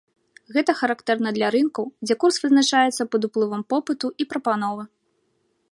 [0.55, 4.83] Гэта характэрна для рынкаў, дзе курс вызначаецца пад уплывам попыту і прапановы.